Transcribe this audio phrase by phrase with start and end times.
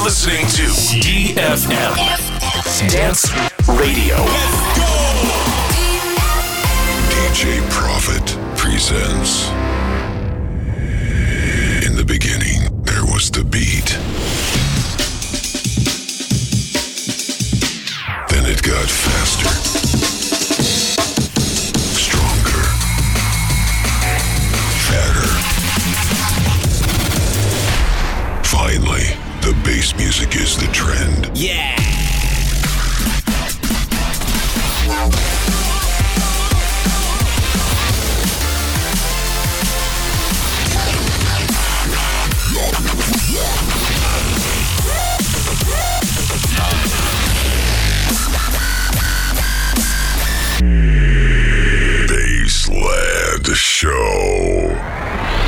[0.00, 0.62] You're listening to
[1.02, 1.94] DFM
[2.90, 3.30] Dance
[3.68, 4.16] Radio.
[7.10, 8.24] DJ Prophet
[8.56, 9.50] presents.
[11.86, 13.98] In the beginning, there was the beat.
[30.10, 31.30] Music is the trend.
[31.38, 31.76] Yeah.
[52.08, 53.90] Bassland Show.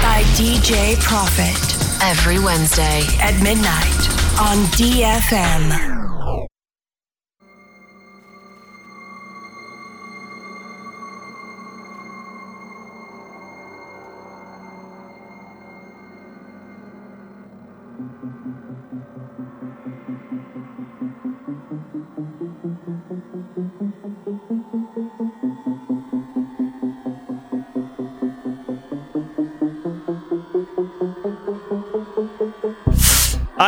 [0.01, 1.59] by DJ Profit
[2.01, 3.03] Every Wednesday.
[3.21, 5.92] at midnight on DFM.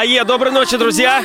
[0.05, 1.25] Ае, доброй ночи, друзья!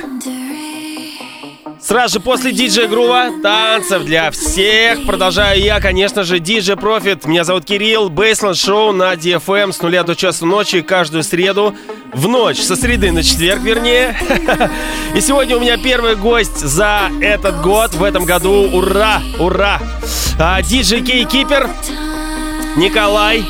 [1.81, 7.25] Сразу же после диджей Грува танцев для всех продолжаю я, конечно же, диджей Профит.
[7.25, 11.75] Меня зовут Кирилл, Бейсленд Шоу на DFM с нуля до часу ночи каждую среду
[12.13, 14.17] в ночь, со среды на четверг, вернее.
[15.13, 18.69] И сегодня у меня первый гость за этот год, в этом году.
[18.71, 19.81] Ура, ура!
[20.39, 21.69] А, Диджей Кей Кипер,
[22.77, 23.43] Николай,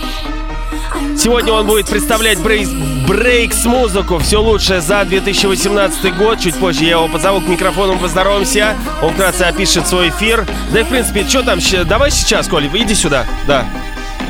[1.18, 2.70] Сегодня он будет представлять брейкс,
[3.10, 6.40] брейкс музыку все лучшее за 2018 год.
[6.40, 8.76] Чуть позже я его позову к микрофону, поздороваемся.
[9.02, 10.48] Он вкратце опишет свой эфир.
[10.72, 13.26] Да и в принципе, что там, давай сейчас, Коля, иди сюда.
[13.48, 13.66] Да.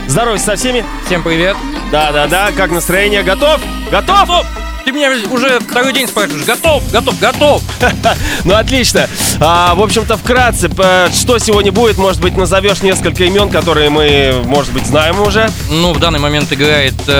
[0.07, 0.85] Здоровайся со всеми.
[1.05, 1.57] Всем привет.
[1.91, 3.21] Да-да-да, как настроение?
[3.21, 3.59] Готов?
[3.91, 4.45] Готов?
[4.85, 6.45] Ты меня уже второй день спрашиваешь.
[6.45, 7.61] Готов, готов, готов.
[8.45, 9.09] Ну, отлично.
[9.41, 10.69] А, в общем-то, вкратце,
[11.13, 11.97] что сегодня будет?
[11.97, 15.49] Может быть, назовешь несколько имен, которые мы, может быть, знаем уже?
[15.69, 17.11] Ну, в данный момент играет э,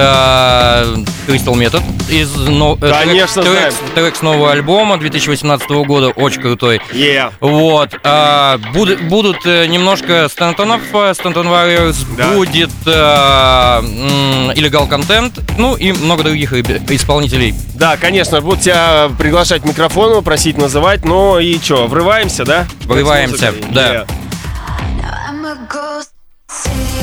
[1.27, 1.81] Crystal Method
[2.11, 3.73] из но- э, Конечно, трек, знаем.
[3.73, 6.81] трек, трек с нового альбома 2018 года, очень крутой.
[6.91, 7.31] Yeah.
[7.39, 7.91] Вот.
[8.03, 12.27] а, буд- будут э, немножко э, Stanton Warriors, Да.
[12.33, 12.89] будет э,
[14.55, 17.53] Illegal Content, ну и много других исполнителей.
[17.75, 21.05] Да, конечно, буду тебя приглашать к микрофону, просить называть.
[21.05, 22.67] Ну и что, врываемся, да?
[23.51, 23.71] Музыкой?
[23.71, 24.05] да.
[26.47, 26.98] Yeah.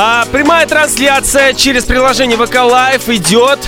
[0.00, 3.58] А, прямая трансляция через приложение ВК Live идет.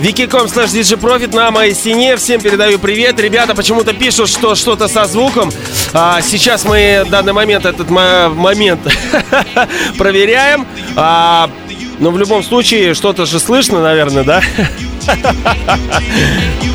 [0.00, 2.16] Slash DJ Profit на моей стене.
[2.16, 3.18] Всем передаю привет.
[3.18, 5.50] Ребята почему-то пишут, что что-то со звуком.
[5.92, 8.78] А, сейчас мы в данный момент этот мо- момент
[9.98, 10.68] проверяем.
[10.94, 11.50] А,
[11.98, 14.42] но в любом случае что-то же слышно, наверное, да?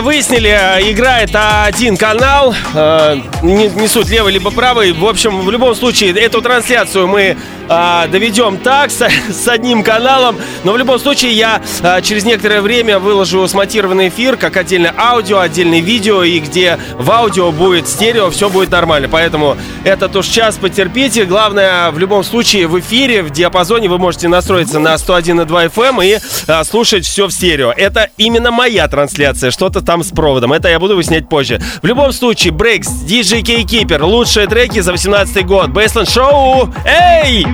[0.00, 4.92] Ребята выяснили, э, играет один канал, э, не, не суть левый либо правый.
[4.92, 7.36] В общем, в любом случае, эту трансляцию мы
[7.68, 10.38] э, доведем так, с, с одним каналом.
[10.64, 15.38] Но в любом случае, я э, через некоторое время выложу смонтированный эфир, как отдельно аудио,
[15.38, 19.08] отдельное видео, и где в аудио будет стерео, все будет нормально.
[19.08, 21.24] Поэтому этот уж час потерпите.
[21.24, 26.18] Главное, в любом случае, в эфире, в диапазоне вы можете настроиться на 101,2 FM и
[26.46, 27.72] э, слушать все в стерео.
[27.76, 30.52] Это именно моя трансляция, что-то там с проводом.
[30.52, 31.60] Это я буду выяснять позже.
[31.82, 35.70] В любом случае, Брейкс, DJ K-Keeper, лучшие треки за 18 год.
[35.70, 37.46] Бейсленд Шоу, эй!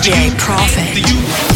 [0.00, 1.49] DJ Profit.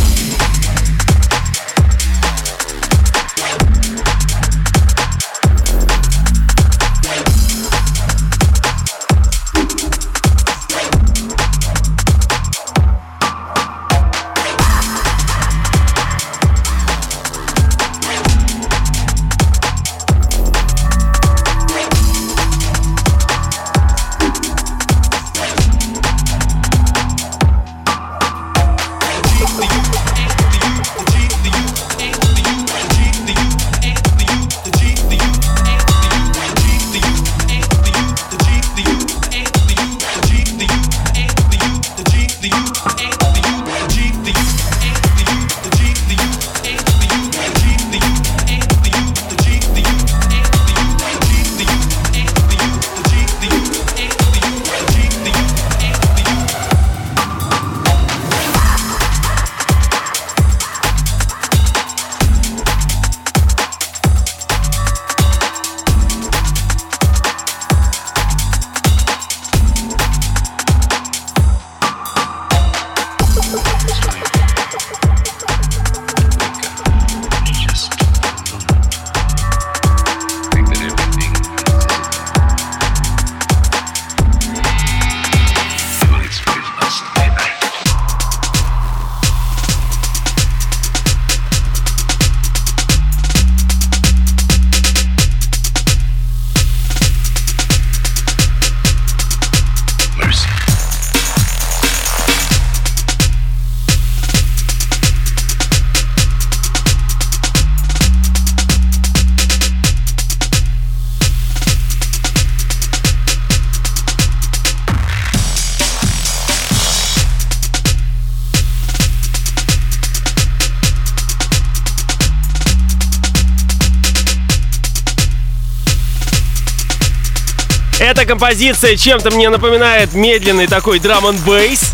[128.24, 131.92] Эта композиция чем-то мне напоминает медленный такой драм н бейс.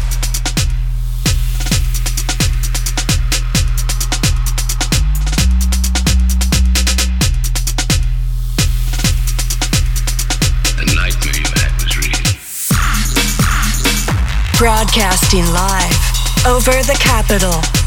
[14.56, 17.79] Broadcasting live over the capital.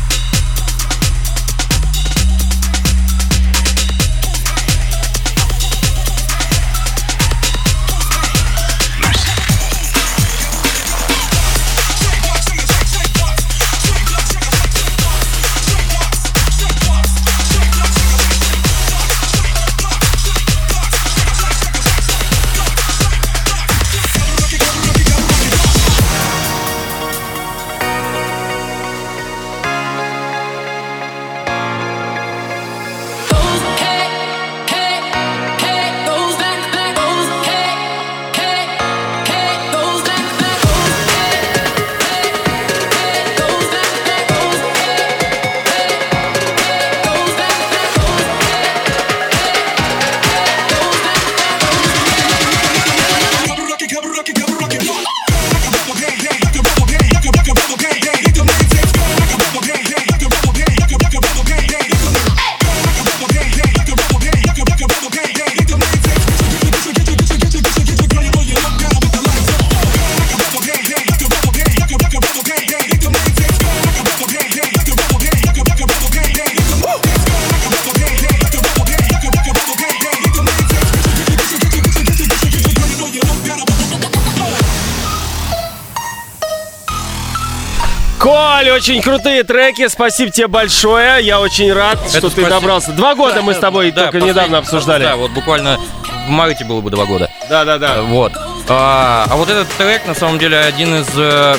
[88.84, 91.24] Очень крутые треки, спасибо тебе большое.
[91.24, 92.50] Я очень рад, что ты спасибо.
[92.50, 92.92] добрался.
[92.92, 95.06] Два года мы с тобой Да, только недавно обсуждали.
[95.06, 95.80] Да, вот буквально
[96.28, 97.32] в марте было бы два года.
[97.50, 98.02] Да, да, да.
[98.02, 98.34] Вот.
[98.68, 101.08] А, а вот этот трек, на самом деле, один из...
[101.16, 101.56] э,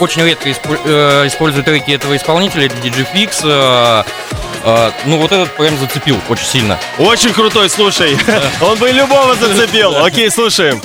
[0.00, 3.40] очень редко испо- э, использую треки этого исполнителя, это DJ Fix.
[3.44, 4.02] э,
[4.64, 6.78] э, ну, вот этот прям зацепил очень сильно.
[6.98, 8.16] Очень крутой, слушай.
[8.62, 9.94] Он бы любого зацепил.
[10.02, 10.80] Окей, слушаем.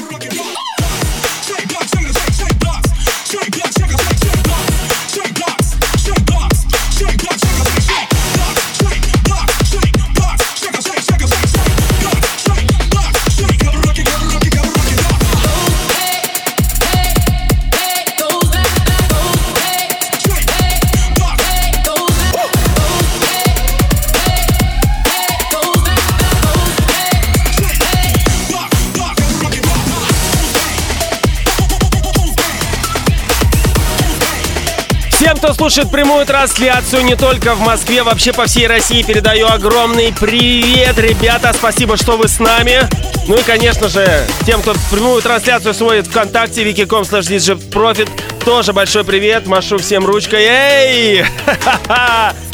[35.51, 40.98] Кто слушает прямую трансляцию не только в Москве, вообще по всей России, передаю огромный привет,
[40.98, 41.51] ребята.
[41.53, 42.88] Спасибо, что вы с нами.
[43.27, 48.10] Ну и, конечно же, тем, кто прямую трансляцию смотрит ВКонтакте, wiki.com slash Profit,
[48.46, 49.46] тоже большой привет.
[49.46, 50.43] Машу всем ручкой.
[50.43, 51.25] Эй!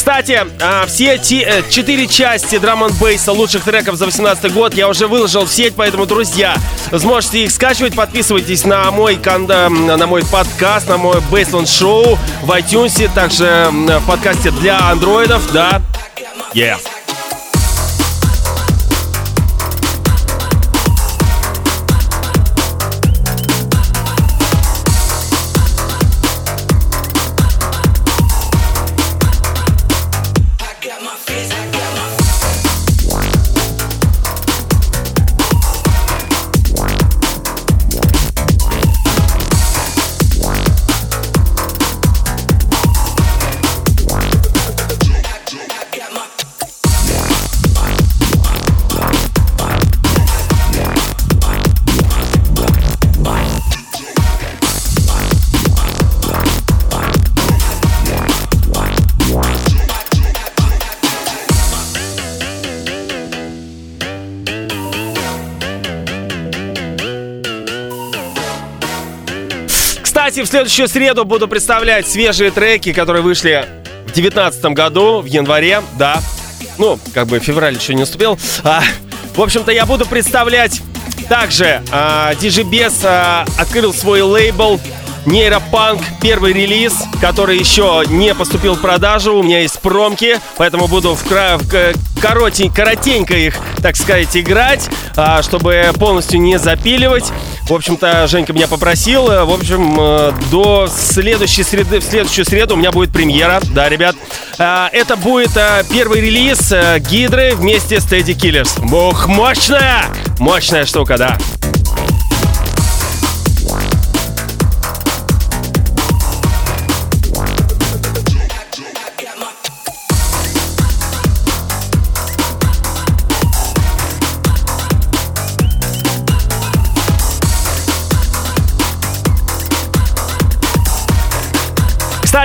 [0.00, 4.88] Кстати, а, все э, четыре части драм н бейса лучших треков за 18 год я
[4.88, 6.56] уже выложил в сеть, поэтому, друзья,
[6.90, 12.50] сможете их скачивать, подписывайтесь на мой, канда- на мой подкаст, на мой Бейсленд шоу в
[12.50, 15.82] iTunes, также в подкасте для андроидов, да.
[16.54, 16.78] Yeah.
[70.40, 73.66] Кстати, в следующую среду буду представлять свежие треки, которые вышли
[74.02, 76.20] в 2019 году, в январе, да.
[76.78, 78.38] Ну, как бы февраль еще не наступил.
[78.64, 78.82] А,
[79.34, 80.80] в общем-то, я буду представлять
[81.28, 84.80] также а, Bes а, открыл свой лейбл
[85.26, 89.34] Нейропанк, первый релиз, который еще не поступил в продажу.
[89.36, 91.66] У меня есть промки, поэтому буду в, кра- в
[92.20, 97.24] коротень- коротенько их, так сказать, играть, а, чтобы полностью не запиливать.
[97.68, 99.30] В общем-то, Женька меня попросил.
[99.30, 103.60] Э, В общем, э, до следующей среды, в следующую среду у меня будет премьера.
[103.72, 104.16] Да, ребят.
[104.58, 106.72] А, Это будет э, первый релиз
[107.08, 108.80] Гидры вместе с Teddy Killers.
[108.88, 110.04] Бух, мощная!
[110.40, 111.38] Мощная штука, да.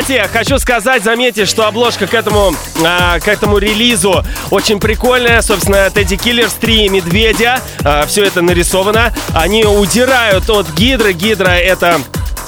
[0.06, 2.54] Кстати, хочу сказать, заметьте, что обложка к этому,
[2.86, 5.42] а, к этому релизу очень прикольная.
[5.42, 7.60] Собственно, Тедди Киллерс, три медведя.
[8.06, 9.16] все это нарисовано.
[9.34, 11.12] Они удирают от Гидры.
[11.12, 12.02] Гидра это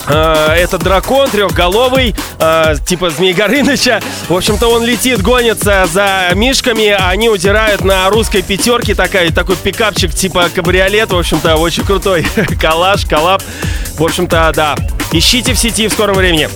[0.05, 4.01] а, это дракон трехголовый, а, типа Змей Горыныча.
[4.29, 8.93] В общем-то, он летит, гонится за мишками, а они удирают на русской пятерке.
[8.93, 11.11] Такая, такой пикапчик типа кабриолет.
[11.11, 12.23] В общем-то, очень крутой
[12.61, 13.41] коллаж, коллаб.
[13.97, 14.75] В общем-то, да.
[15.11, 16.49] Ищите в сети в скором времени.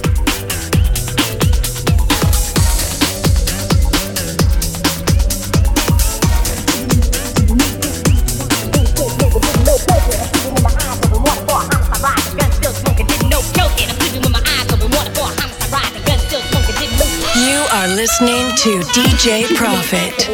[18.01, 20.27] Listening to DJ Profit.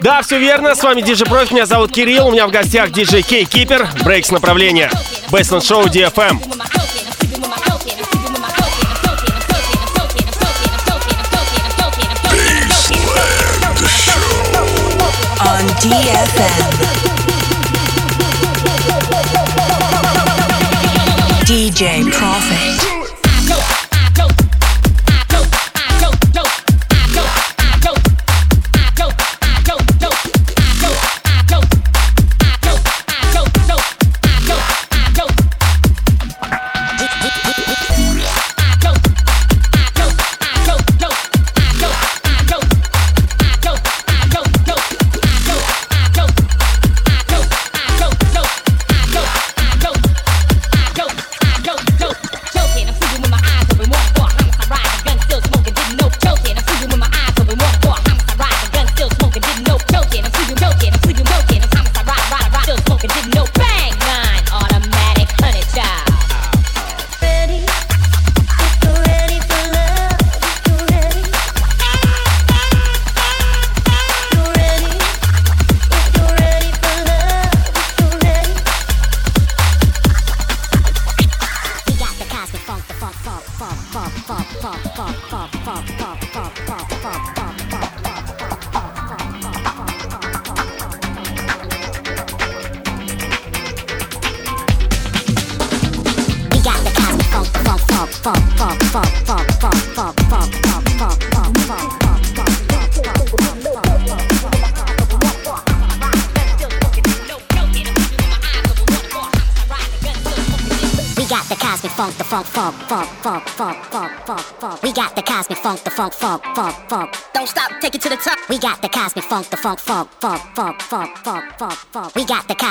[0.00, 3.22] Да, все верно, с вами Диджей Профи, меня зовут Кирилл, у меня в гостях диджей
[3.22, 4.90] Кей Кипер, брейкс направления,
[5.30, 6.40] Бейсленд Шоу DFM.
[15.38, 16.62] On DFM.
[21.44, 22.61] DJ Profit.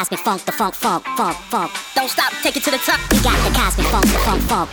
[0.01, 1.71] Cosmic funk, the funk, funk, funk, funk.
[1.95, 2.99] Don't stop, take it to the top.
[3.11, 4.69] We got the cosmic funk, the funk, funk.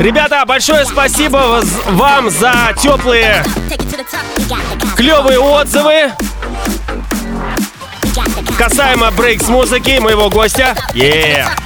[0.00, 3.44] Ребята, большое спасибо вам за теплые,
[4.96, 6.12] клевые отзывы
[8.58, 10.74] касаемо брейкс музыки моего гостя.
[10.92, 11.63] Yeah.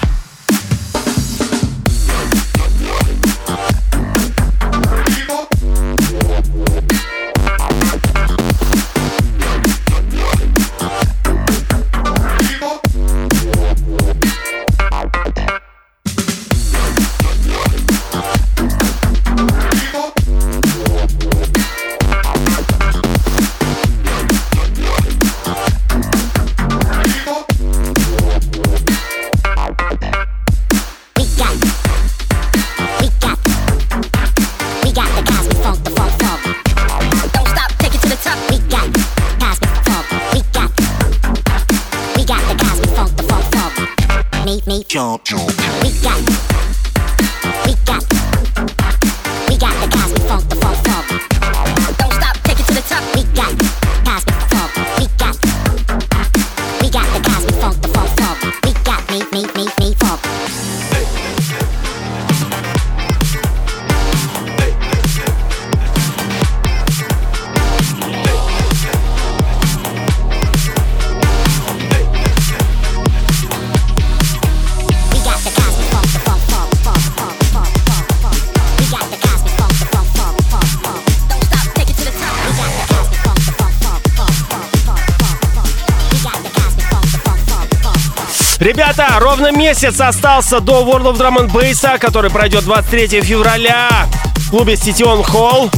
[89.68, 95.02] Месяц остался до World of Drum and Bass, который пройдет 23 февраля в клубе City
[95.02, 95.70] Hall,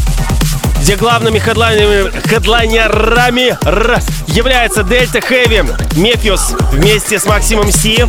[0.80, 8.06] где главными хедлайнерами, хедлайнерами р, являются Delta Heavy, Мефиус вместе с Максимом Си,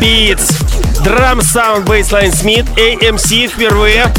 [0.00, 0.50] Beats,
[1.04, 4.12] Drum Sound Bassline Smith, AMC впервые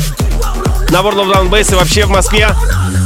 [0.90, 2.50] на World of and Bass и вообще в Москве.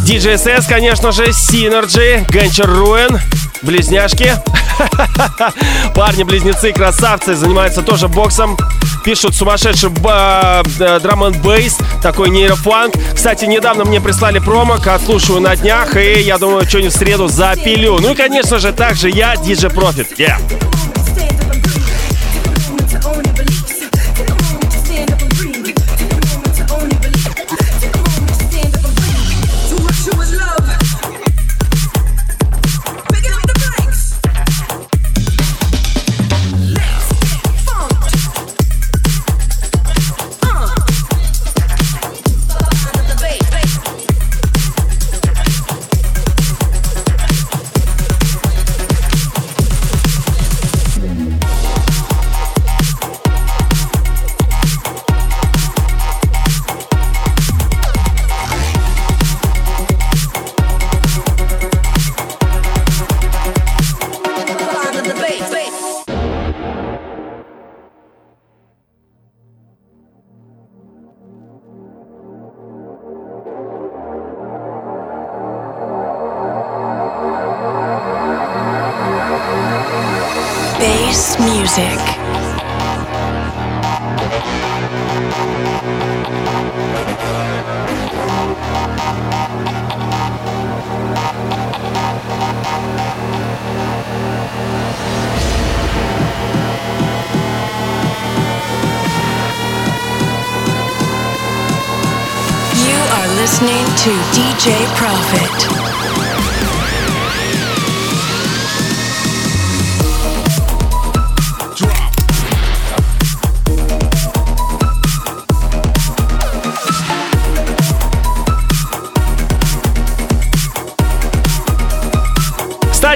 [0.05, 3.19] DJSS, конечно же, Synergy, Генчер Руэн,
[3.61, 4.33] близняшки.
[5.95, 8.57] Парни-близнецы, красавцы, занимаются тоже боксом.
[9.03, 12.93] Пишут сумасшедший э, драм н бейс, такой нейрофанк.
[13.15, 17.97] Кстати, недавно мне прислали промок, отслушаю на днях, и я думаю, что-нибудь в среду запилю.
[17.99, 20.17] Ну и, конечно же, также я, DJ Profit.
[20.17, 20.37] Yeah.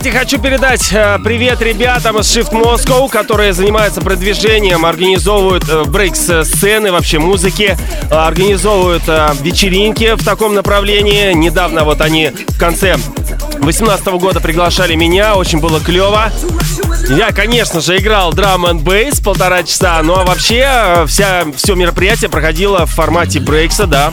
[0.01, 6.91] Кстати, хочу передать э, привет ребятам из Shift Moscow, которые занимаются продвижением, организовывают э, брейкс-сцены,
[6.91, 7.77] вообще музыки,
[8.09, 11.33] э, организовывают э, вечеринки в таком направлении.
[11.33, 12.95] Недавно вот они в конце
[13.59, 16.31] 2018 года приглашали меня, очень было клево.
[17.09, 21.75] Я, конечно же, играл драм and бейс полтора часа, ну а вообще э, вся, все
[21.75, 24.11] мероприятие проходило в формате брейкса, да.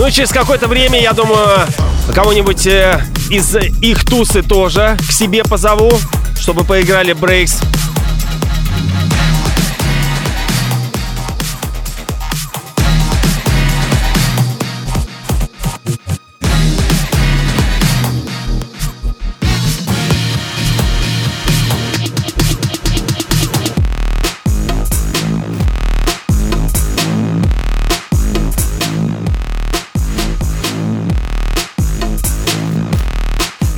[0.00, 1.66] Ну и через какое-то время, я думаю,
[2.14, 5.92] кого-нибудь э, из их тусы тоже к себе позову,
[6.40, 7.60] чтобы поиграли брейкс.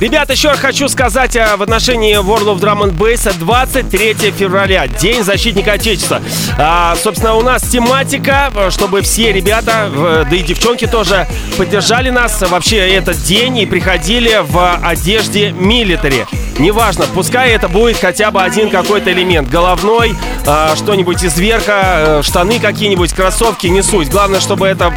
[0.03, 5.23] Ребят, еще хочу сказать а, в отношении World of Drum and Bass 23 февраля, День
[5.23, 6.21] защитника Отечества.
[6.57, 9.89] А, собственно, у нас тематика, чтобы все ребята,
[10.29, 11.25] да и девчонки тоже
[11.57, 16.27] поддержали нас вообще этот день и приходили в одежде милитари.
[16.59, 19.49] Неважно, пускай это будет хотя бы один какой-то элемент.
[19.49, 24.09] Головной, а, что-нибудь из верха, э, штаны какие-нибудь, кроссовки, не суть.
[24.09, 24.93] Главное, чтобы это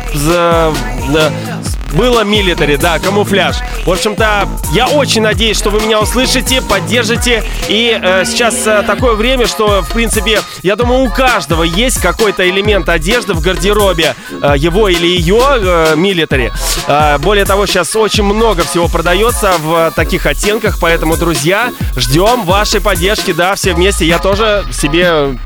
[1.97, 3.57] было милитари, да, камуфляж.
[3.85, 7.43] В общем-то, я очень надеюсь, что вы меня услышите, поддержите.
[7.69, 12.49] И э, сейчас э, такое время, что, в принципе, я думаю, у каждого есть какой-то
[12.49, 16.53] элемент одежды в гардеробе, э, его или ее э, милитари.
[16.87, 22.81] Э, более того, сейчас очень много всего продается в таких оттенках, поэтому, друзья, ждем вашей
[22.81, 24.05] поддержки, да, все вместе.
[24.07, 25.39] Я тоже себе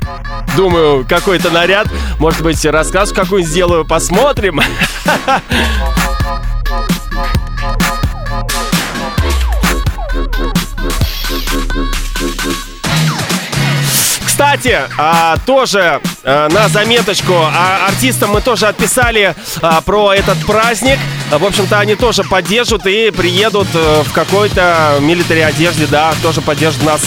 [0.57, 1.87] думаю, какой-то наряд.
[2.19, 4.61] Может быть, рассказ какую-нибудь сделаю, посмотрим.
[14.51, 20.99] Кстати, а, тоже а, на заметочку, а, артистам мы тоже отписали а, про этот праздник.
[21.29, 26.83] В общем-то, они тоже поддержат и приедут а, в какой-то милитари одежде, да, тоже поддержат
[26.83, 27.01] нас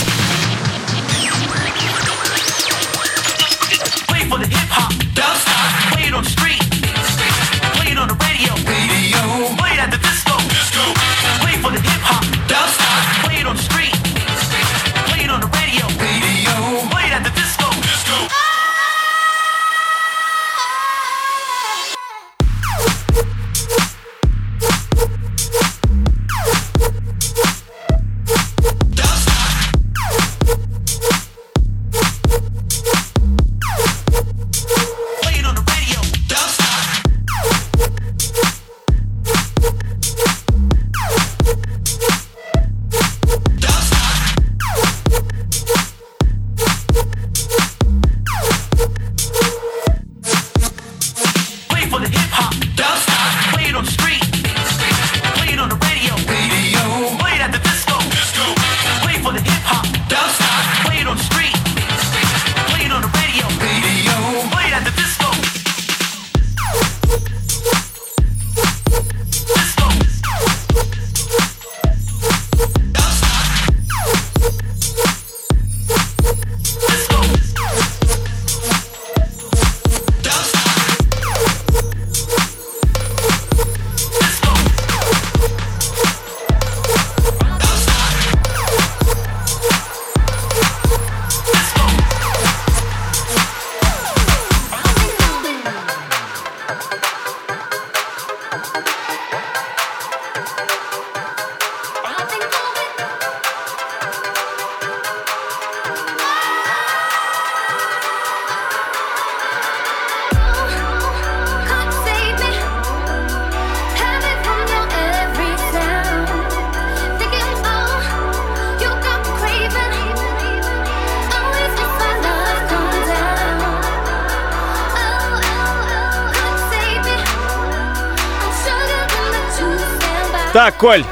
[130.64, 131.04] Так, Коль,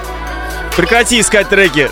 [0.78, 1.90] прекрати искать треки.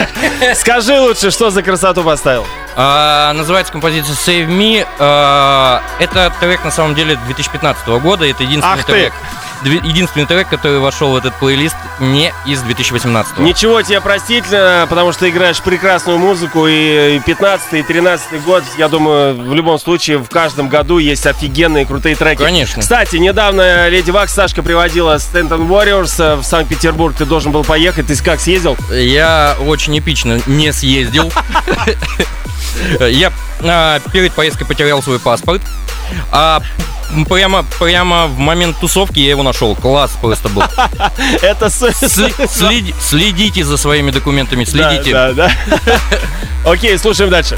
[0.54, 2.46] Скажи лучше, что за красоту поставил.
[2.74, 4.86] А, называется композиция Save Me.
[4.98, 8.24] А, это трек на самом деле 2015 года.
[8.26, 9.12] Это единственный Ах трек.
[9.62, 15.28] Единственный трек, который вошел в этот плейлист не из 2018 Ничего тебе простительно, потому что
[15.30, 20.68] играешь прекрасную музыку, и 15 и 13 год, я думаю, в любом случае, в каждом
[20.68, 22.42] году есть офигенные крутые треки.
[22.42, 22.82] Конечно.
[22.82, 28.08] Кстати, недавно Леди Вакс Сашка приводила Stanton Warriors э, в Санкт-Петербург, ты должен был поехать,
[28.08, 28.76] ты как съездил?
[28.90, 31.32] Я очень эпично не съездил.
[33.00, 35.62] Я а, перед поездкой потерял свой паспорт.
[36.30, 36.62] А
[37.28, 39.74] прямо, прямо в момент тусовки я его нашел.
[39.76, 40.62] Класс просто был.
[41.42, 41.70] Это
[43.00, 45.12] Следите за своими документами, следите.
[45.12, 46.00] Да, да, да.
[46.70, 47.56] Окей, слушаем дальше.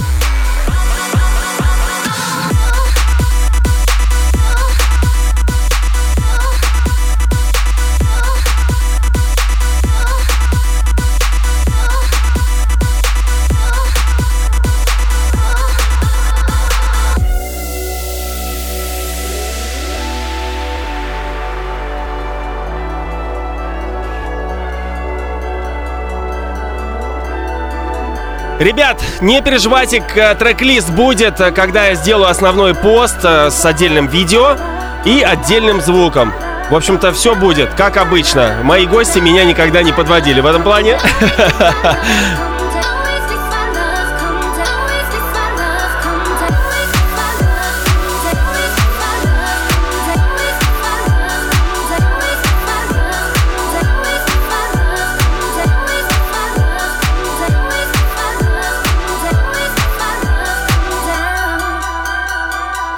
[28.64, 34.06] Ребят, не переживайте, к- трек-лист будет, э, когда я сделаю основной пост э, с отдельным
[34.06, 34.56] видео
[35.04, 36.32] и отдельным звуком.
[36.70, 38.56] В общем-то, все будет, как обычно.
[38.62, 40.98] Мои гости меня никогда не подводили в этом плане.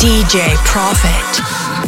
[0.00, 1.79] DJ Profit.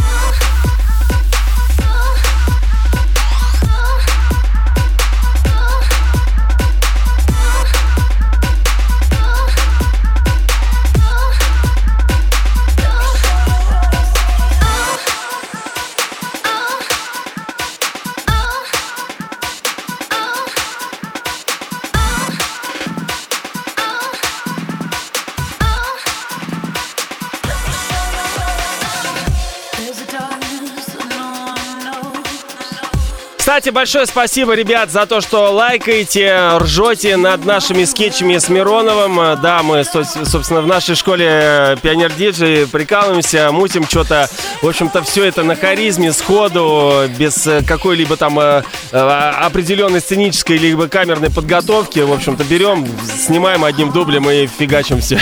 [33.53, 39.39] Кстати, большое спасибо, ребят, за то, что лайкаете, ржете над нашими скетчами с Мироновым.
[39.43, 44.31] Да, мы, со- собственно, в нашей школе Пионер Диджей прикалываемся, мутим что-то.
[44.63, 50.57] В общем-то, все это на харизме, сходу, без э, какой-либо там э, э, определенной сценической
[50.57, 51.99] либо камерной подготовки.
[51.99, 52.89] В общем-то, берем,
[53.19, 55.21] снимаем одним дублем и фигачим все.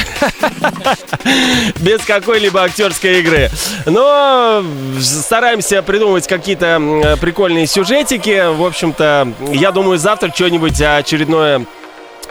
[1.80, 3.50] Без какой-либо актерской игры.
[3.86, 4.64] Но
[5.00, 8.19] стараемся придумывать какие-то прикольные сюжетики.
[8.26, 11.64] В общем-то, я думаю, завтра что-нибудь очередное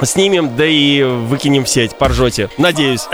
[0.03, 2.49] снимем, да и выкинем в сеть, поржете.
[2.57, 3.07] Надеюсь.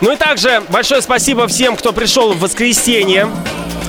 [0.00, 3.28] Ну и также большое спасибо всем, кто пришел в воскресенье.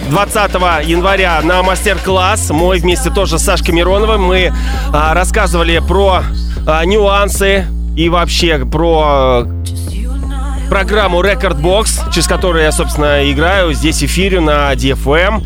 [0.10, 0.54] 20
[0.86, 2.50] января на мастер-класс.
[2.50, 4.24] Мой вместе тоже с Сашкой Мироновым.
[4.24, 4.52] Мы
[4.91, 6.24] а, рассказывали про
[6.67, 14.04] а, нюансы и вообще про э, программу Record Box, через которую я, собственно, играю здесь
[14.04, 15.43] эфирю на DFM.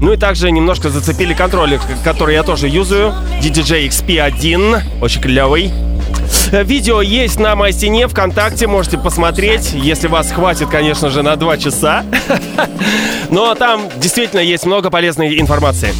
[0.00, 3.12] Ну и также немножко зацепили контроллер, который я тоже юзаю.
[3.42, 5.02] DDJ XP1.
[5.02, 5.72] Очень клевый.
[6.52, 11.56] Видео есть на моей стене ВКонтакте, можете посмотреть, если вас хватит, конечно же, на два
[11.56, 12.04] часа.
[13.30, 15.92] Но там действительно есть много полезной информации.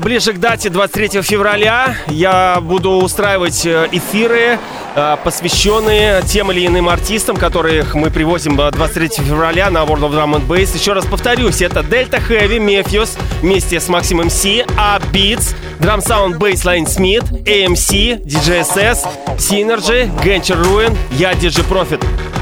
[0.00, 4.58] Ближе к дате 23 февраля, я буду устраивать э, эфиры,
[4.94, 10.12] э, посвященные тем или иным артистам, которых мы привозим э, 23 февраля на World of
[10.12, 10.76] Drum and Bass.
[10.76, 16.38] Еще раз повторюсь, это Delta Heavy, Мефьюс вместе с Максимом Си, А Beats, Drum Sound
[16.38, 19.06] Bassline Smith, AMC, DJSS,
[19.38, 22.33] Synergy, Genture Ruin, я DJ Profit.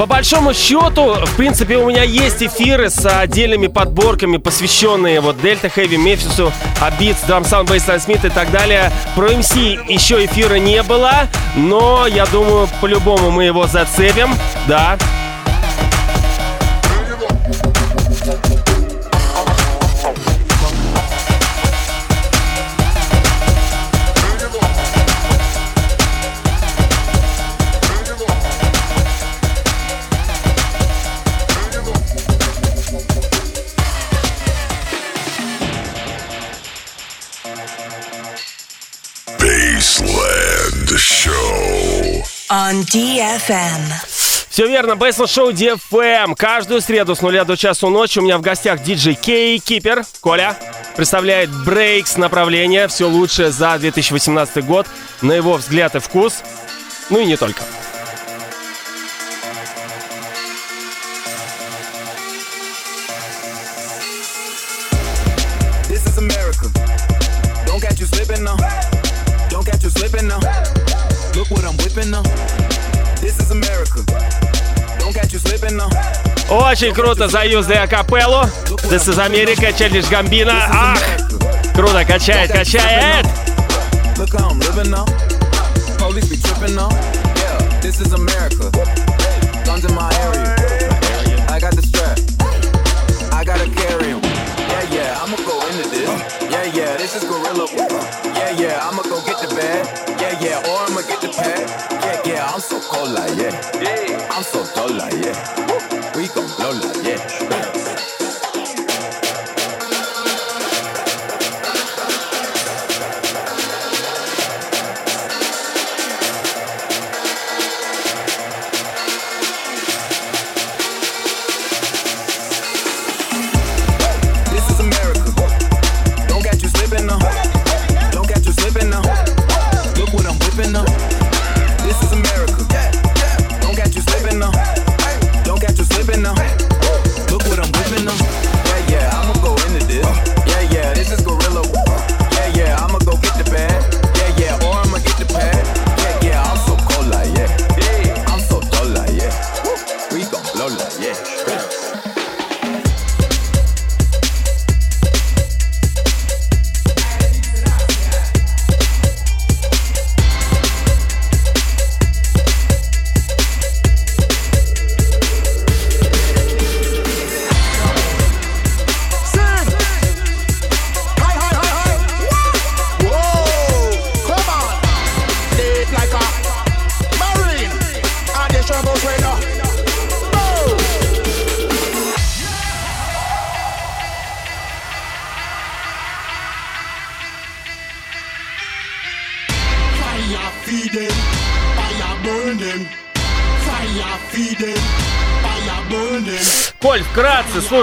[0.00, 5.68] По большому счету, в принципе, у меня есть эфиры с отдельными подборками, посвященные вот Дельта
[5.68, 8.90] Хэви, Мефису, Абитс, Drum Sound, Bassline Smith и так далее.
[9.14, 14.34] Про МС еще эфира не было, но я думаю, по-любому мы его зацепим,
[14.66, 14.96] да.
[42.52, 43.80] On DFM.
[44.48, 46.34] Все верно, Бейсл Шоу DFM.
[46.34, 50.02] Каждую среду с нуля до часу ночи у меня в гостях диджей Кей Кипер.
[50.20, 50.58] Коля
[50.96, 52.88] представляет Брейкс направление.
[52.88, 54.88] Все лучшее за 2018 год.
[55.22, 56.42] На его взгляд и вкус.
[57.08, 57.62] Ну и не только.
[65.88, 66.66] This is America.
[67.64, 68.56] Don't catch you slipping now.
[69.50, 70.40] Don't catch you slipping now.
[71.50, 72.22] What I'm whipping now.
[73.20, 74.04] This is America.
[75.00, 75.90] Don't catch you slipping now.
[76.48, 78.44] Очень круто заюзли акапеллу.
[78.88, 80.68] This is America, Челлидж Гамбина.
[80.70, 81.00] Ах,
[81.74, 83.26] круто, качает, качает.
[84.16, 85.04] Look how I'm living now.
[85.98, 86.88] Police be tripping now.
[87.36, 88.70] Yeah, this is America.
[89.64, 90.59] Guns in my area.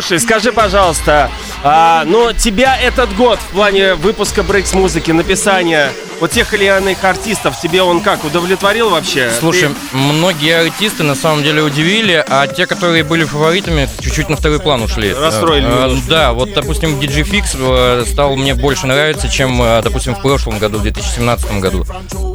[0.01, 1.31] Слушай, скажи, пожалуйста,
[1.63, 7.03] а, ну, тебя этот год в плане выпуска брейкс музыки, написания вот тех или иных
[7.03, 9.31] артистов, тебе он как, удовлетворил вообще?
[9.39, 14.37] Слушай, Ты- многие артисты на самом деле удивили, а те, которые были фаворитами, чуть-чуть на
[14.37, 15.13] второй план ушли.
[15.13, 16.07] Расстроили немножко.
[16.07, 20.59] Да, вот, допустим, DJ Fix э, стал мне больше нравиться, чем, э, допустим, в прошлом
[20.59, 21.85] году, в 2017 году.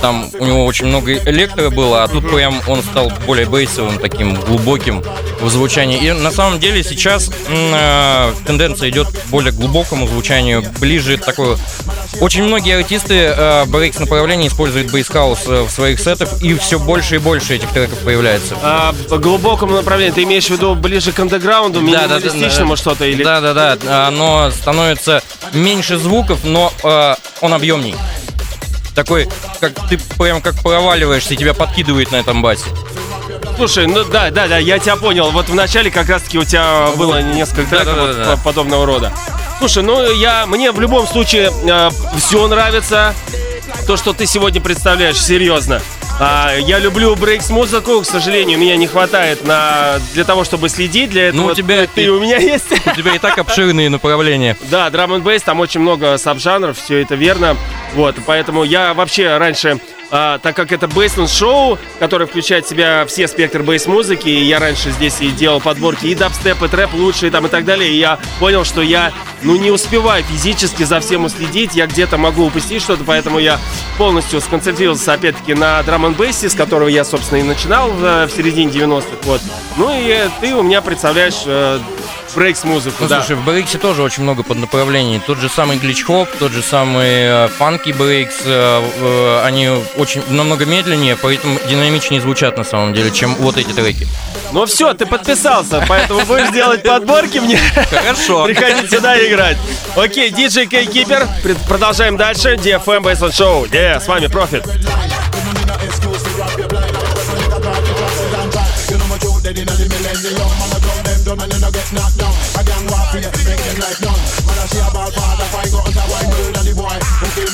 [0.00, 4.34] Там у него очень много электро было, а тут прям он стал более бейсовым, таким
[4.34, 5.02] глубоким
[5.40, 5.98] в звучании.
[5.98, 11.56] И на самом деле сейчас э, тенденция идет к более глубокому звучанию, ближе такое
[12.20, 17.16] очень многие артисты э, брейкс направления используют бейсхаус э, в своих сетах, и все больше
[17.16, 18.54] и больше этих треков появляется.
[18.62, 23.24] А, по глубокому направлению, ты имеешь в виду ближе к андеграунду, минималистичному что-то или...
[23.24, 24.06] Да, да, да.
[24.06, 25.22] Оно становится
[25.54, 27.96] меньше звуков, но э, он объемней.
[28.94, 29.26] Такой,
[29.58, 32.66] как ты прям как проваливаешься, и тебя подкидывает на этом басе.
[33.56, 35.30] Слушай, ну да, да, да, я тебя понял.
[35.30, 38.36] Вот в начале как раз-таки у тебя было несколько треков да, да, вот да.
[38.36, 39.12] по- подобного рода.
[39.58, 41.50] Слушай, ну я, мне в любом случае
[42.18, 43.14] все нравится.
[43.86, 45.82] То, что ты сегодня представляешь, серьезно.
[46.20, 51.10] А, я люблю брейкс музыку, к сожалению, меня не хватает на для того, чтобы следить
[51.10, 51.40] для этого.
[51.42, 52.66] Ну, у тебя ты и- у меня есть.
[52.86, 54.56] У тебя и так обширные направления.
[54.70, 57.56] Да, драм н бейс, там очень много саб-жанров, все это верно.
[57.94, 59.80] Вот, поэтому я вообще раньше,
[60.14, 64.58] а, так как это бейсленд шоу, которое включает в себя все спектр бейс-музыки, и я
[64.58, 67.98] раньше здесь и делал подборки и дабстеп, и трэп лучшие там и так далее, и
[67.98, 69.10] я понял, что я,
[69.40, 73.58] ну, не успеваю физически за всем уследить, я где-то могу упустить что-то, поэтому я
[73.96, 78.30] полностью сконцентрировался, опять-таки, на драм н бейсе, с которого я, собственно, и начинал в, в
[78.36, 79.40] середине 90-х, вот.
[79.78, 81.78] Ну, и э, ты у меня представляешь э,
[82.34, 83.20] брейкс-музыку, Ну, да.
[83.20, 85.20] слушай, в брейксе тоже очень много поднаправлений.
[85.26, 91.16] Тот же самый глич-хоп, тот же самый фанки брейкс, э, э, они очень намного медленнее,
[91.16, 94.06] поэтому динамичнее звучат на самом деле, чем вот эти треки.
[94.52, 97.58] Ну все, ты подписался, поэтому будешь делать подборки мне.
[97.90, 98.44] Хорошо.
[98.46, 99.56] Приходить сюда играть.
[99.96, 101.26] Окей, диджей Кейкипер.
[101.42, 102.54] Пред- Продолжаем дальше.
[102.54, 103.70] DFM Baseline Show.
[103.70, 104.64] Yeah, с вами Профит.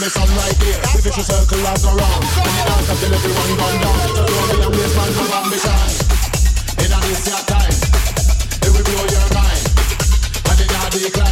[0.00, 0.78] me some right here.
[0.94, 1.98] The vicious circle has around.
[1.98, 2.22] round.
[2.22, 3.98] And the dance until everyone gone down.
[4.14, 5.90] Don't be a waste man of ambition.
[6.84, 7.76] In an your time,
[8.62, 9.64] it will blow your mind.
[10.50, 11.27] And it not decline.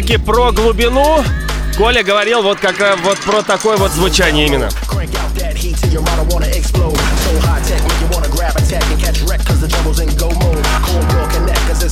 [0.00, 1.22] Таки про глубину.
[1.76, 4.70] Коля говорил вот как вот про такое вот звучание именно.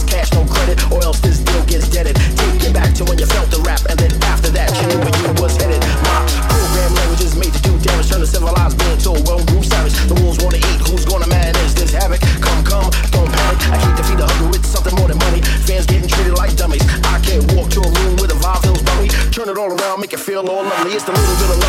[0.07, 0.38] Cash,
[20.99, 21.68] It's the little bit of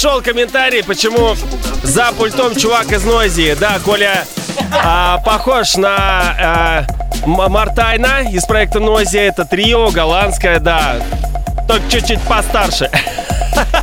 [0.00, 1.36] Пришел комментарий, почему
[1.82, 3.54] за пультом чувак из Нойзи.
[3.60, 4.24] Да, Коля
[4.82, 5.94] а, похож на
[6.38, 6.86] а,
[7.26, 9.18] Мартайна из проекта Нойзи.
[9.18, 10.96] Это трио, голландское, да.
[11.68, 12.90] Только чуть-чуть постарше.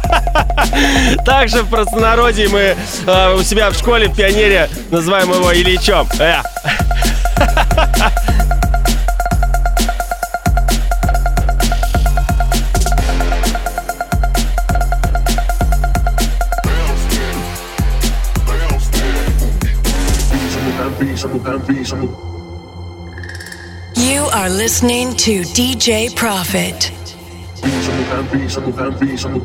[1.24, 6.10] Также в простонародье мы а, у себя в школе в Пионере называем его Ильичом.
[6.18, 6.42] Э.
[21.94, 22.10] reason.
[23.96, 26.92] You are listening to DJ Profit.
[27.64, 29.40] Reason and reason and reason.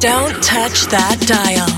[0.00, 1.68] Don't touch that dial.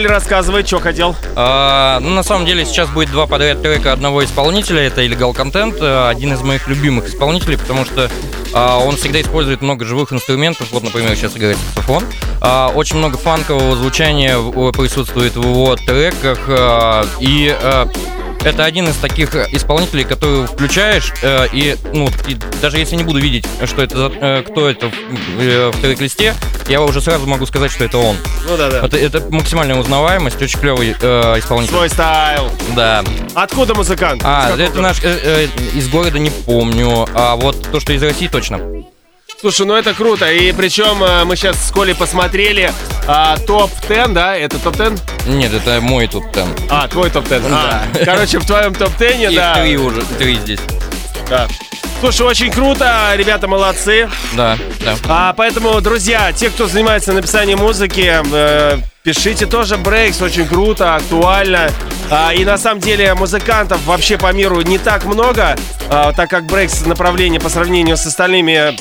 [0.00, 1.14] Коль, рассказывай, что хотел.
[1.36, 4.80] А, ну, на самом деле, сейчас будет два подряд трека одного исполнителя.
[4.80, 8.10] Это Illegal Content, э, один из моих любимых исполнителей, потому что
[8.54, 10.68] а, он всегда использует много живых инструментов.
[10.72, 12.04] Вот, например, сейчас играет саксофон.
[12.40, 14.38] А, очень много фанкового звучания
[14.72, 16.38] присутствует в его треках.
[16.48, 17.86] а, и а,
[18.44, 23.18] это один из таких исполнителей, который включаешь, э, и, ну, и даже если не буду
[23.20, 24.92] видеть, что это, за- э, кто это в,
[25.40, 26.34] э, в трек-листе,
[26.68, 28.16] я уже сразу могу сказать, что это он.
[28.48, 28.86] Ну да, да.
[28.86, 31.74] Это, это максимальная узнаваемость, очень клевый э, исполнитель.
[31.74, 32.50] Свой стайл.
[32.74, 33.04] Да.
[33.34, 34.22] Откуда музыкант?
[34.24, 38.28] А, это наш э, э, из города не помню, а вот то, что из России
[38.28, 38.60] точно.
[39.40, 40.30] Слушай, ну это круто.
[40.30, 42.70] И причем э, мы сейчас с Колей посмотрели
[43.06, 44.36] а, топ-10, да?
[44.36, 45.00] Это топ-10?
[45.28, 46.66] Нет, это мой топ-10.
[46.68, 47.48] А, твой топ-10.
[47.50, 49.54] А, короче, в твоем топ-10, Их да.
[49.54, 50.60] три уже, три здесь.
[51.30, 51.48] Да.
[52.00, 54.10] Слушай, очень круто, ребята молодцы.
[54.34, 54.96] Да, да.
[55.08, 58.78] А, поэтому, друзья, те, кто занимается написанием музыки, э,
[59.12, 61.68] пишите тоже брейкс, очень круто, актуально.
[62.10, 65.56] А, и на самом деле музыкантов вообще по миру не так много,
[65.88, 68.76] а, так как брейкс направление по сравнению с остальными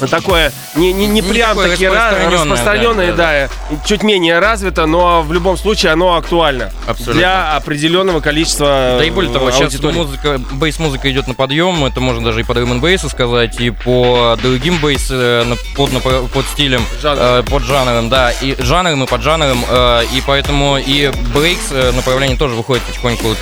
[0.00, 3.48] ну, такое не, не, не Не прям таки ра- распространенное, распространенное, да,
[3.84, 7.14] чуть менее развито, но в любом случае оно актуально Абсолютно.
[7.14, 9.94] для определенного количества Да и более того, э, сейчас аудитории.
[9.96, 14.38] музыка, бейс-музыка идет на подъем, это можно даже и по драм бейсу сказать, и по
[14.42, 15.44] другим бейс, э,
[15.76, 15.90] под,
[16.32, 19.22] под стилем, э, под жанром, да, и жанром, и под
[19.68, 23.34] э, и поэтому и брейкс э, направление тоже выходит потихоньку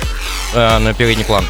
[0.53, 1.45] э, на передний план.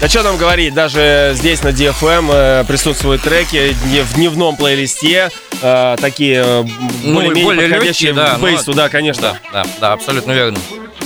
[0.00, 5.30] Да что нам говорить, даже здесь на DFM э, присутствуют треки в дневном плейлисте,
[5.62, 6.64] э, такие э,
[7.02, 8.36] Ну, более-менее более подходящие легкие, да.
[8.36, 9.38] к бейсу, но- да, конечно.
[9.52, 10.58] Да, да, да, абсолютно верно.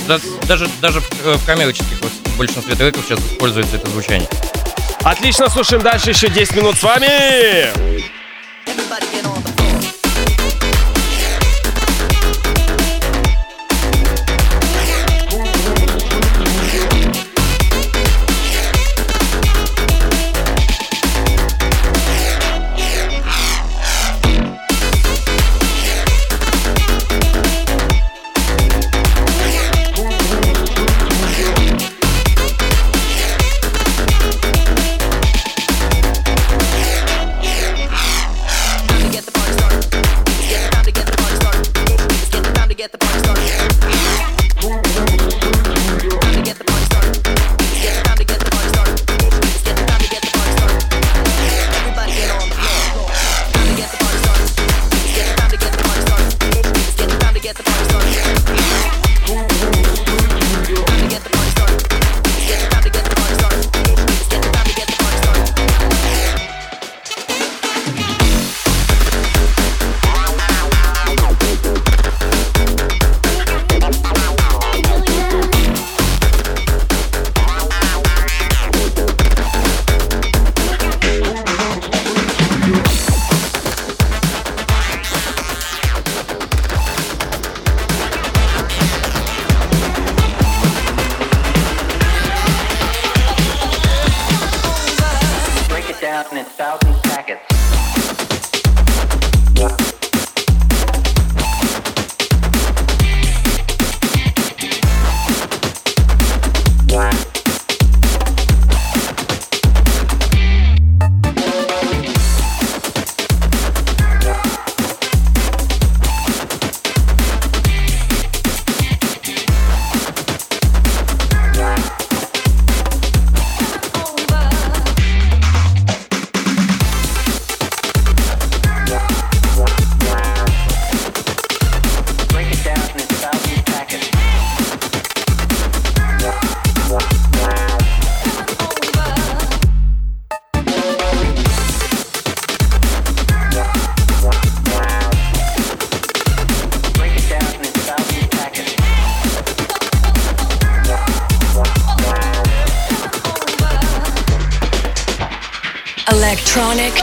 [0.07, 4.27] Да, даже, даже в, э, в коммерческих вот в большинстве треков сейчас используется это звучание.
[5.03, 7.07] Отлично, слушаем дальше, еще 10 минут с вами.
[8.65, 9.38] Break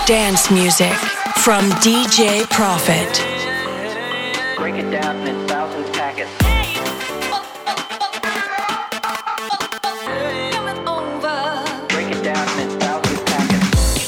[0.07, 0.95] dance music
[1.43, 3.11] from DJ Profit.
[4.57, 6.31] Break it down in thousand packets.
[11.89, 14.07] Break it down in thousand packets.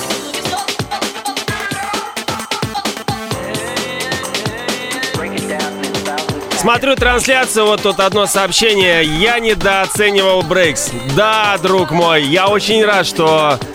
[5.16, 6.61] Break it down in thousand packets.
[6.61, 9.03] Смотрю трансляцию, вот тут одно сообщение.
[9.03, 10.92] Я недооценивал брейкс.
[11.16, 13.67] Да, друг мой, я очень рад, что э,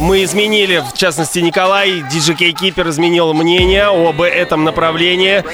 [0.00, 5.44] мы изменили, в частности, Николай, DJ Кипер изменил мнение об этом направлении.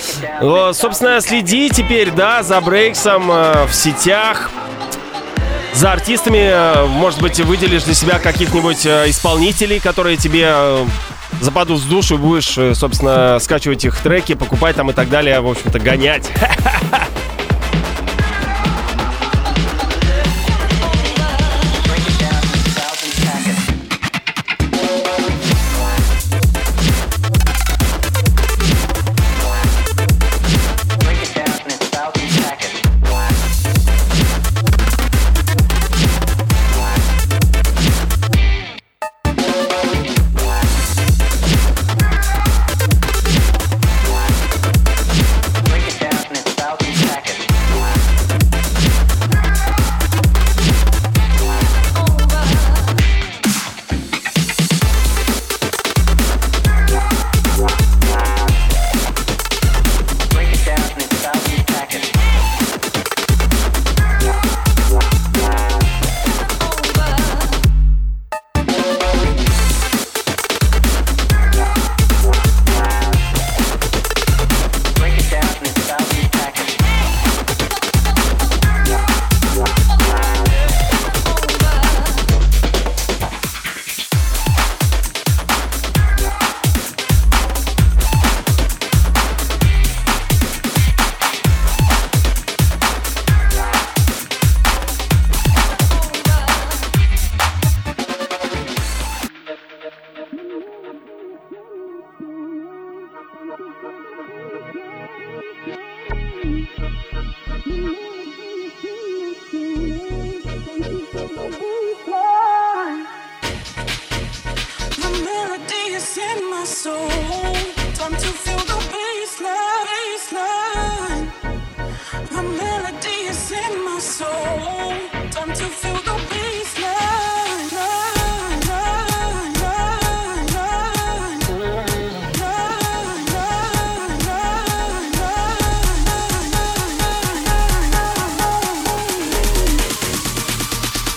[0.40, 4.50] Э, собственно, следи теперь, да, за брейксом э, в сетях,
[5.74, 10.86] за артистами, э, может быть, выделишь для себя каких-нибудь э, исполнителей, которые тебе э,
[11.40, 15.48] западут в душу, будешь, э, собственно, скачивать их треки, покупать там и так далее, в
[15.48, 16.30] общем-то, гонять.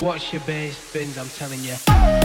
[0.01, 2.18] Watch your bass bins, I'm telling you.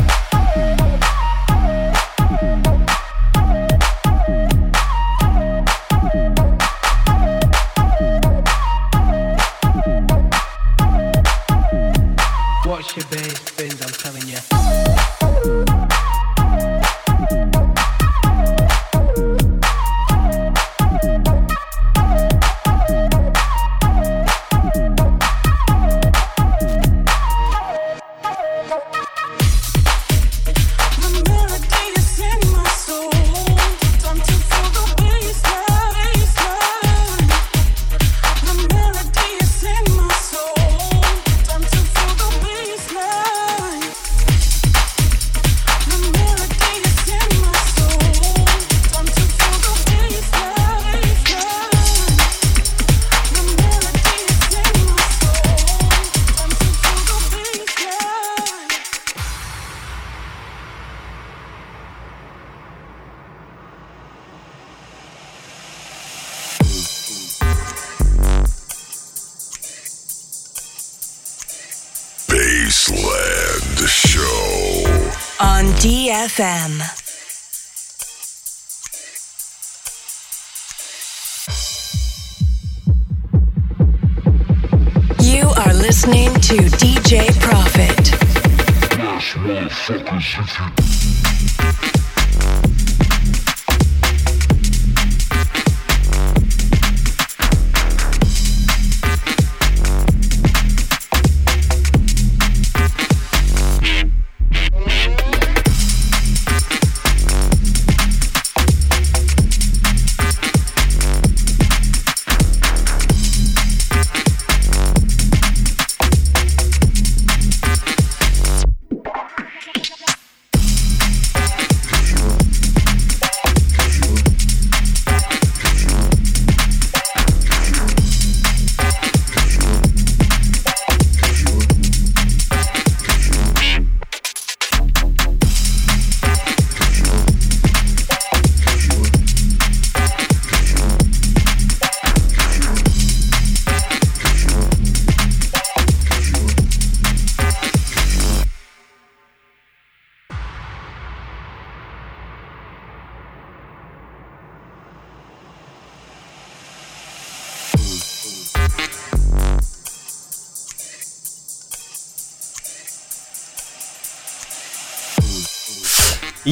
[86.07, 88.15] Listening to DJ Profit.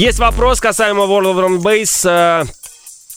[0.03, 2.11] Есть вопрос касаемо World of Drum Bass.
[2.11, 2.44] э,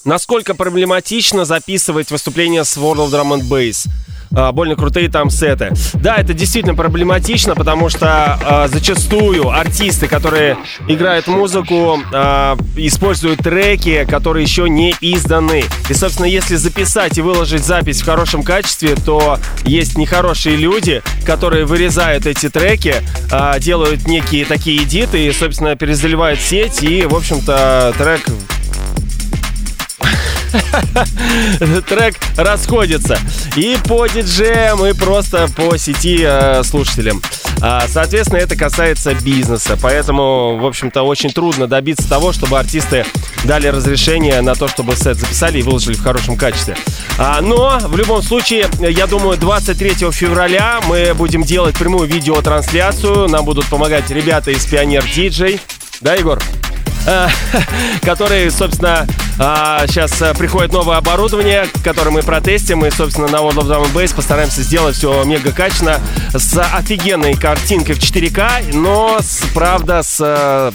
[0.03, 3.87] Насколько проблематично записывать выступление с World of Drum and Bass?
[4.33, 5.71] А, Больно крутые там сеты.
[5.95, 10.57] Да, это действительно проблематично, потому что а, зачастую артисты, которые
[10.87, 15.63] играют музыку, а, используют треки, которые еще не изданы.
[15.89, 21.65] И, собственно, если записать и выложить запись в хорошем качестве, то есть нехорошие люди, которые
[21.65, 22.95] вырезают эти треки,
[23.31, 28.21] а, делают некие такие эдиты и, собственно, перезаливают сеть, и, в общем-то, трек
[31.87, 33.17] трек расходится.
[33.55, 37.21] И по диджеям, и просто по сети э, слушателям.
[37.61, 39.77] А, соответственно, это касается бизнеса.
[39.81, 43.05] Поэтому, в общем-то, очень трудно добиться того, чтобы артисты
[43.43, 46.75] дали разрешение на то, чтобы сет записали и выложили в хорошем качестве.
[47.17, 53.27] А, но, в любом случае, я думаю, 23 февраля мы будем делать прямую видеотрансляцию.
[53.29, 55.59] Нам будут помогать ребята из Пионер Диджей.
[56.01, 56.41] Да, Егор?
[57.07, 57.29] А,
[58.01, 63.93] который, собственно, сейчас приходит новое оборудование, которое мы протестим, и, собственно, на World of Drum
[63.93, 65.99] Bass постараемся сделать все мега качественно,
[66.33, 70.71] с офигенной картинкой в 4К, но, с, правда, с э,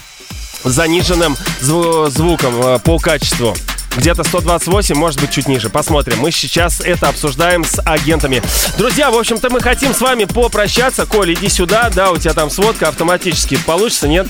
[0.64, 3.57] заниженным зву- звуком э, по качеству.
[3.97, 5.68] Где-то 128, может быть, чуть ниже.
[5.68, 6.18] Посмотрим.
[6.20, 8.43] Мы сейчас это обсуждаем с агентами.
[8.78, 11.07] Друзья, в общем-то, мы хотим с вами попрощаться.
[11.07, 11.91] Коль, иди сюда.
[11.95, 14.26] Да, у тебя там сводка автоматически получится, нет?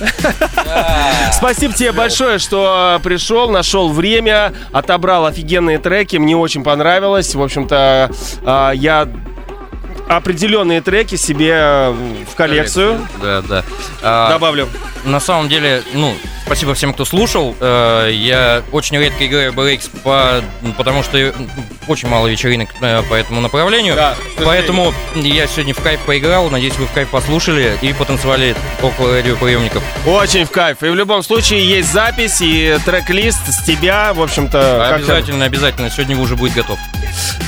[1.32, 6.16] Спасибо тебе большое, что пришел, нашел время, отобрал офигенные треки.
[6.16, 7.34] Мне очень понравилось.
[7.34, 8.10] В общем-то,
[8.44, 9.08] а, я
[10.16, 11.90] определенные треки себе
[12.30, 13.64] в коллекцию Да, да.
[14.02, 14.68] А, добавлю.
[15.04, 17.56] На самом деле, ну, спасибо всем, кто слушал.
[17.60, 20.42] Э, Я очень редко играю брейкс, по,
[20.76, 21.32] потому что э,
[21.86, 23.94] очень мало вечеринок э, по этому направлению.
[23.94, 24.14] Да.
[24.44, 26.50] Поэтому я сегодня в кайф поиграл.
[26.50, 29.82] Надеюсь, вы в кайф послушали и потанцевали около радиоприемников.
[30.06, 30.82] Очень в кайф.
[30.82, 34.88] И в любом случае есть запись и трек-лист с тебя, в общем-то.
[34.94, 35.88] Обязательно, обязательно.
[35.88, 36.78] Сегодня уже будет готов.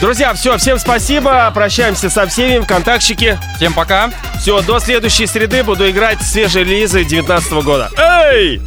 [0.01, 1.51] Друзья, все, всем спасибо.
[1.55, 2.52] Прощаемся со всеми.
[2.61, 3.39] Вконтактщики.
[3.57, 4.11] Всем пока.
[4.41, 7.91] Все, до следующей среды буду играть свежие релизы 2019 года.
[7.97, 8.61] Эй!